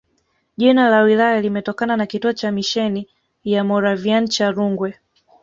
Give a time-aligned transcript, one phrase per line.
[0.57, 3.07] Jina la wilaya limetokana na kituo cha misheni
[3.43, 4.99] ya Moravian cha Rungwe